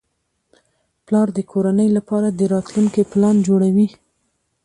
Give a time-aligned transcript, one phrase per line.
[1.05, 3.87] پلار د کورنۍ لپاره د راتلونکي پلان جوړوي